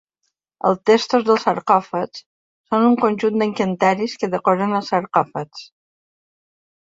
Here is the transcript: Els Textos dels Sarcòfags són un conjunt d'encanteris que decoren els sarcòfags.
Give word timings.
Els 0.67 0.79
Textos 0.89 1.25
dels 1.27 1.43
Sarcòfags 1.47 2.21
són 2.71 2.85
un 2.87 2.95
conjunt 3.03 3.37
d'encanteris 3.43 4.17
que 4.23 4.31
decoren 4.37 4.75
els 4.81 4.91
sarcòfags. 4.95 5.63